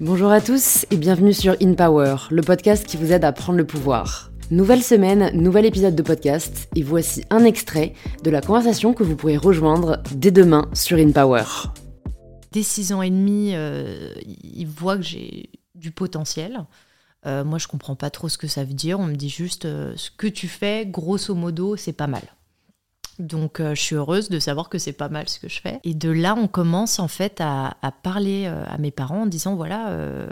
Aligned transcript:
Bonjour 0.00 0.30
à 0.30 0.40
tous 0.40 0.86
et 0.92 0.96
bienvenue 0.96 1.32
sur 1.32 1.56
In 1.60 1.74
Power, 1.74 2.14
le 2.30 2.42
podcast 2.42 2.86
qui 2.86 2.96
vous 2.96 3.10
aide 3.10 3.24
à 3.24 3.32
prendre 3.32 3.58
le 3.58 3.66
pouvoir. 3.66 4.30
Nouvelle 4.52 4.84
semaine, 4.84 5.36
nouvel 5.36 5.66
épisode 5.66 5.96
de 5.96 6.02
podcast 6.04 6.68
et 6.76 6.84
voici 6.84 7.24
un 7.30 7.42
extrait 7.42 7.94
de 8.22 8.30
la 8.30 8.40
conversation 8.40 8.94
que 8.94 9.02
vous 9.02 9.16
pourrez 9.16 9.36
rejoindre 9.36 10.00
dès 10.14 10.30
demain 10.30 10.70
sur 10.72 10.98
In 10.98 11.10
Power. 11.10 11.42
Dès 12.52 12.62
six 12.62 12.92
ans 12.92 13.02
et 13.02 13.10
demi, 13.10 13.50
euh, 13.54 14.14
il 14.24 14.68
voit 14.68 14.96
que 14.96 15.02
j'ai 15.02 15.50
du 15.74 15.90
potentiel. 15.90 16.64
Euh, 17.26 17.42
moi, 17.42 17.58
je 17.58 17.66
comprends 17.66 17.96
pas 17.96 18.10
trop 18.10 18.28
ce 18.28 18.38
que 18.38 18.46
ça 18.46 18.62
veut 18.62 18.74
dire. 18.74 19.00
On 19.00 19.06
me 19.06 19.16
dit 19.16 19.28
juste 19.28 19.64
euh, 19.64 19.94
ce 19.96 20.12
que 20.12 20.28
tu 20.28 20.46
fais, 20.46 20.86
grosso 20.86 21.34
modo, 21.34 21.74
c'est 21.74 21.92
pas 21.92 22.06
mal. 22.06 22.22
Donc 23.18 23.58
euh, 23.58 23.74
je 23.74 23.80
suis 23.80 23.96
heureuse 23.96 24.28
de 24.28 24.38
savoir 24.38 24.68
que 24.68 24.78
c'est 24.78 24.92
pas 24.92 25.08
mal 25.08 25.28
ce 25.28 25.38
que 25.40 25.48
je 25.48 25.60
fais. 25.60 25.80
Et 25.84 25.94
de 25.94 26.10
là, 26.10 26.34
on 26.36 26.46
commence 26.46 26.98
en 26.98 27.08
fait 27.08 27.40
à, 27.40 27.74
parler 28.02 28.44
euh, 28.46 28.64
à 28.66 28.78
mes 28.78 28.90
parents 28.90 29.22
en 29.22 29.26
disant 29.26 29.56
voilà, 29.56 29.90
euh, 29.90 30.28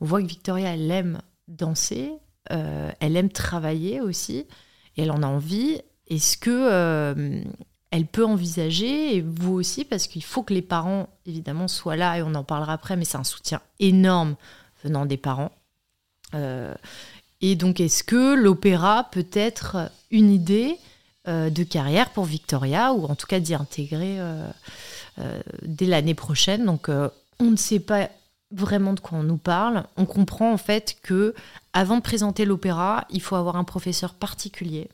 on 0.00 0.06
voit 0.06 0.22
que 0.22 0.26
Victoria, 0.26 0.74
elle 0.74 0.90
aime 0.90 1.20
danser, 1.48 2.12
elle 2.48 3.16
aime 3.16 3.28
travailler 3.28 4.00
aussi, 4.00 4.46
et 4.96 5.02
elle 5.02 5.10
en 5.10 5.22
a 5.22 5.26
envie. 5.26 5.80
Est-ce 6.08 6.36
que 6.36 7.44
elle 7.92 8.06
peut 8.06 8.24
envisager, 8.24 9.16
et 9.16 9.20
vous 9.20 9.52
aussi, 9.52 9.84
parce 9.84 10.06
qu'il 10.06 10.22
faut 10.22 10.42
que 10.42 10.54
les 10.54 10.62
parents, 10.62 11.08
évidemment, 11.26 11.68
soient 11.68 11.96
là, 11.96 12.18
et 12.18 12.22
on 12.22 12.34
en 12.34 12.44
parlera 12.44 12.72
après, 12.72 12.96
mais 12.96 13.04
c'est 13.04 13.18
un 13.18 13.24
soutien 13.24 13.60
énorme 13.78 14.36
venant 14.82 15.06
des 15.06 15.16
parents. 15.16 15.52
et 17.40 17.56
donc, 17.56 17.80
est-ce 17.80 18.02
que 18.02 18.34
l'opéra 18.34 19.08
peut 19.12 19.28
être 19.32 19.90
une 20.10 20.30
idée 20.30 20.78
de 21.30 21.62
carrière 21.64 22.10
pour 22.10 22.24
Victoria, 22.24 22.92
ou 22.92 23.04
en 23.04 23.14
tout 23.14 23.26
cas 23.26 23.40
d'y 23.40 23.54
intégrer 23.54 24.20
euh, 24.20 24.48
euh, 25.18 25.40
dès 25.62 25.86
l'année 25.86 26.14
prochaine. 26.14 26.64
Donc 26.64 26.88
on 26.88 27.50
ne 27.50 27.56
sait 27.56 27.80
pas 27.80 28.08
vraiment 28.50 28.92
de 28.92 29.00
quoi 29.00 29.18
on 29.18 29.22
nous 29.22 29.36
parle. 29.36 29.84
On 29.96 30.06
comprend 30.06 30.52
en 30.52 30.56
fait 30.56 30.96
que 31.02 31.34
avant 31.72 31.96
de 31.96 32.02
présenter 32.02 32.44
l'opéra, 32.44 33.06
il 33.10 33.22
faut 33.22 33.36
avoir 33.36 33.56
un 33.56 33.64
professeur 33.64 34.14
particulier. 34.14 34.88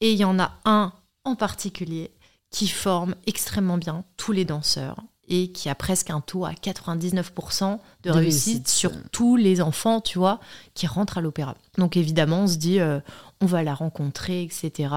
Et 0.00 0.12
il 0.12 0.18
y 0.18 0.24
en 0.24 0.38
a 0.38 0.52
un 0.64 0.92
en 1.24 1.34
particulier 1.34 2.10
qui 2.50 2.68
forme 2.68 3.14
extrêmement 3.26 3.78
bien 3.78 4.04
tous 4.16 4.32
les 4.32 4.44
danseurs 4.44 4.96
et 5.30 5.52
qui 5.52 5.68
a 5.68 5.76
presque 5.76 6.10
un 6.10 6.20
taux 6.20 6.44
à 6.44 6.52
99% 6.52 7.78
de, 8.02 8.10
réussite, 8.10 8.68
sur 8.68 8.90
tous 9.12 9.36
les 9.36 9.62
enfants, 9.62 10.00
tu 10.00 10.18
vois, 10.18 10.40
qui 10.74 10.88
rentrent 10.88 11.18
à 11.18 11.20
l'opéra. 11.20 11.56
Donc 11.78 11.96
évidemment, 11.96 12.40
on 12.40 12.46
se 12.48 12.56
dit, 12.56 12.80
euh, 12.80 12.98
on 13.40 13.46
va 13.46 13.62
la 13.62 13.72
rencontrer, 13.72 14.42
etc. 14.42 14.92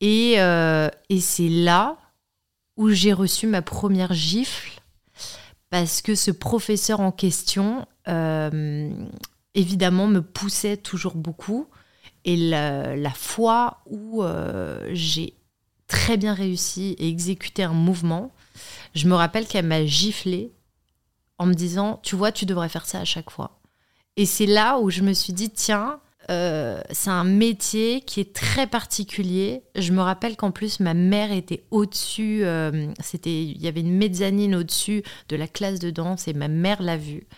Et, 0.00 0.34
euh, 0.38 0.88
et 1.08 1.20
c'est 1.20 1.48
là 1.48 1.96
où 2.76 2.90
j'ai 2.90 3.12
reçu 3.12 3.46
ma 3.46 3.62
première 3.62 4.12
gifle, 4.12 4.80
parce 5.70 6.02
que 6.02 6.16
ce 6.16 6.32
professeur 6.32 6.98
en 6.98 7.12
question, 7.12 7.86
euh, 8.08 8.92
évidemment, 9.54 10.08
me 10.08 10.20
poussait 10.20 10.76
toujours 10.76 11.14
beaucoup. 11.14 11.68
Et 12.24 12.36
la, 12.36 12.96
la 12.96 13.10
fois 13.10 13.82
où 13.86 14.24
j'ai 14.92 15.34
très 15.94 16.16
bien 16.16 16.34
réussi 16.34 16.96
et 16.98 17.08
exécuté 17.08 17.62
un 17.62 17.72
mouvement, 17.72 18.32
je 18.96 19.06
me 19.06 19.14
rappelle 19.14 19.46
qu'elle 19.46 19.66
m'a 19.66 19.86
giflé 19.86 20.50
en 21.38 21.46
me 21.46 21.54
disant, 21.54 22.00
tu 22.02 22.16
vois, 22.16 22.32
tu 22.32 22.46
devrais 22.46 22.68
faire 22.68 22.84
ça 22.84 22.98
à 22.98 23.04
chaque 23.04 23.30
fois. 23.30 23.60
Et 24.16 24.26
c'est 24.26 24.46
là 24.46 24.78
où 24.80 24.90
je 24.90 25.02
me 25.02 25.12
suis 25.12 25.32
dit, 25.32 25.50
tiens, 25.50 26.00
euh, 26.30 26.80
c'est 26.90 27.10
un 27.10 27.22
métier 27.22 28.00
qui 28.00 28.18
est 28.18 28.34
très 28.34 28.66
particulier. 28.66 29.62
Je 29.76 29.92
me 29.92 30.00
rappelle 30.00 30.36
qu'en 30.36 30.50
plus 30.50 30.80
ma 30.80 30.94
mère 30.94 31.30
était 31.30 31.64
au-dessus, 31.70 32.44
euh, 32.44 32.88
c'était, 32.98 33.44
il 33.44 33.62
y 33.62 33.68
avait 33.68 33.80
une 33.80 33.96
mezzanine 33.96 34.56
au-dessus 34.56 35.04
de 35.28 35.36
la 35.36 35.46
classe 35.46 35.78
de 35.78 35.90
danse 35.90 36.26
et 36.26 36.32
ma 36.32 36.48
mère 36.48 36.82
l'a 36.82 36.96
vue. 36.96 37.28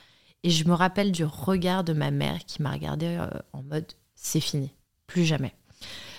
Et 0.45 0.51
je 0.51 0.67
me 0.67 0.73
rappelle 0.73 1.13
du 1.13 1.25
regard 1.25 1.85
de 1.85 1.93
ma 1.93 2.11
mère 2.11 2.39
qui 2.47 2.63
m'a 2.63 2.73
regardé 2.73 3.07
euh, 3.07 3.29
en 3.53 3.63
mode 3.63 3.93
c'est 4.15 4.41
fini, 4.41 4.73
plus 5.07 5.27
jamais. 5.27 5.55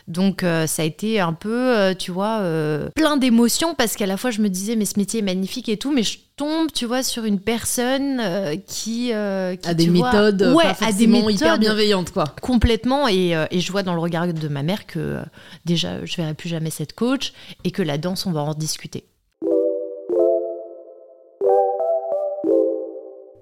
Donc 0.07 0.43
euh, 0.43 0.67
ça 0.67 0.83
a 0.83 0.85
été 0.85 1.19
un 1.19 1.33
peu, 1.33 1.75
euh, 1.75 1.93
tu 1.93 2.11
vois, 2.11 2.39
euh, 2.39 2.87
plein 2.95 3.17
d'émotions 3.17 3.75
parce 3.75 3.97
qu'à 3.97 4.05
la 4.05 4.15
fois 4.15 4.31
je 4.31 4.41
me 4.41 4.47
disais 4.47 4.77
mais 4.77 4.85
ce 4.85 4.97
métier 4.97 5.19
est 5.19 5.23
magnifique 5.23 5.67
et 5.67 5.75
tout, 5.75 5.91
mais 5.91 6.03
je 6.03 6.19
tombe, 6.37 6.71
tu 6.71 6.85
vois, 6.85 7.03
sur 7.03 7.25
une 7.25 7.39
personne 7.39 8.21
qui, 8.67 9.07
qui, 9.07 9.13
a 9.13 9.73
des 9.73 9.87
méthodes, 9.87 10.53
ouais, 10.55 10.63
a 10.65 10.91
des 10.93 11.07
méthodes 11.07 11.31
hyper 11.31 11.59
bienveillantes 11.59 12.11
quoi. 12.11 12.23
Complètement 12.41 13.09
et, 13.09 13.33
et, 13.51 13.59
je 13.59 13.71
vois 13.71 13.83
dans 13.83 13.93
le 13.93 13.99
regard 13.99 14.31
de 14.31 14.47
ma 14.47 14.63
mère 14.63 14.85
que 14.85 15.19
déjà 15.65 16.05
je 16.05 16.15
verrai 16.15 16.35
plus 16.35 16.47
jamais 16.47 16.69
cette 16.69 16.93
coach 16.93 17.33
et 17.65 17.71
que 17.71 17.81
la 17.81 17.97
danse 17.97 18.25
on 18.25 18.31
va 18.31 18.41
en 18.41 18.53
discuter. 18.53 19.03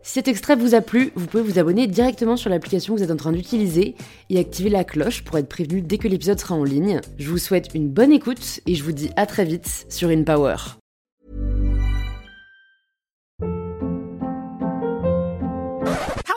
Si 0.06 0.12
cet 0.12 0.28
extrait 0.28 0.56
vous 0.56 0.76
a 0.76 0.82
plu, 0.82 1.12
vous 1.16 1.26
pouvez 1.26 1.42
vous 1.42 1.58
abonner 1.58 1.88
directement 1.88 2.38
sur 2.38 2.52
l'application 2.52 2.94
que 2.94 3.00
vous 3.00 3.04
êtes 3.04 3.10
en 3.10 3.16
train 3.16 3.32
d'utiliser 3.32 3.96
et 4.30 4.38
activer 4.38 4.70
la 4.70 4.84
cloche 4.84 5.24
pour 5.24 5.36
être 5.40 5.50
prévenu 5.50 5.82
dès 5.82 5.98
que 5.98 6.08
l'épisode 6.08 6.40
sera 6.40 6.54
en 6.54 6.64
ligne. 6.64 7.02
Je 7.18 7.28
vous 7.28 7.40
souhaite 7.40 7.74
une 7.74 7.90
bonne 7.90 8.12
écoute 8.12 8.60
et 8.68 8.76
je 8.76 8.84
vous 8.84 8.92
dis 8.92 9.10
à 9.16 9.26
très 9.26 9.46
vite 9.46 9.88
sur 9.90 10.10
InPower. 10.10 10.58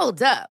Hold 0.01 0.23
up. 0.23 0.58